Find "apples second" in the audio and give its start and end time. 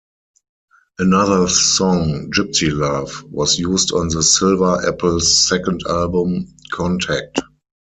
4.83-5.83